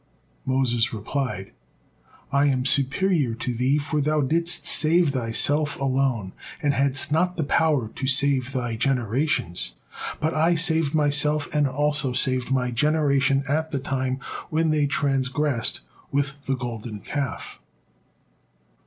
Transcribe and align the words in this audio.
Moses 0.47 0.91
replied: 0.93 1.51
"I 2.31 2.47
am 2.47 2.65
superior 2.65 3.35
to 3.35 3.53
thee, 3.53 3.77
for 3.77 4.01
thou 4.01 4.21
didst 4.21 4.65
save 4.65 5.09
thyself 5.09 5.79
alone, 5.79 6.33
and 6.63 6.73
hadst 6.73 7.11
not 7.11 7.37
the 7.37 7.43
power 7.43 7.87
to 7.87 8.07
save 8.07 8.51
thy 8.51 8.75
generations, 8.77 9.75
but 10.19 10.33
I 10.33 10.55
saved 10.55 10.95
myself 10.95 11.53
and 11.53 11.67
also 11.67 12.13
saved 12.13 12.51
my 12.51 12.71
generation 12.71 13.43
at 13.47 13.69
the 13.69 13.77
time 13.79 14.19
when 14.49 14.71
they 14.71 14.87
transgressed 14.87 15.81
with 16.11 16.43
the 16.47 16.55
Golden 16.55 17.01
Calf." 17.01 17.59